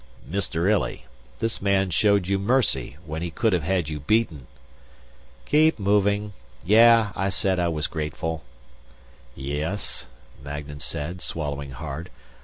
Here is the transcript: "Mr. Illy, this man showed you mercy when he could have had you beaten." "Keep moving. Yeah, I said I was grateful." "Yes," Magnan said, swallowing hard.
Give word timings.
"Mr. 0.27 0.67
Illy, 0.67 1.05
this 1.37 1.61
man 1.61 1.91
showed 1.91 2.27
you 2.27 2.39
mercy 2.39 2.97
when 3.05 3.21
he 3.21 3.29
could 3.29 3.53
have 3.53 3.61
had 3.61 3.87
you 3.87 3.99
beaten." 3.99 4.47
"Keep 5.45 5.77
moving. 5.77 6.33
Yeah, 6.65 7.11
I 7.15 7.29
said 7.29 7.59
I 7.59 7.67
was 7.67 7.85
grateful." 7.85 8.43
"Yes," 9.35 10.07
Magnan 10.43 10.79
said, 10.79 11.21
swallowing 11.21 11.69
hard. 11.69 12.09